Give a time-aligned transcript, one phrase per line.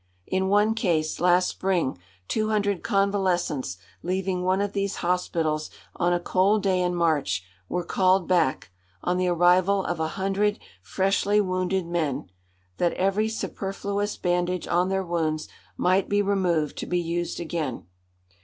[0.25, 1.95] In one case, last spring,
[2.27, 7.83] two hundred convalescents, leaving one of these hospitals on a cold day in March, were
[7.83, 8.71] called back,
[9.03, 12.31] on the arrival of a hundred freshly wounded men,
[12.77, 17.85] that every superfluous bandage on their wounds might be removed, to be used again.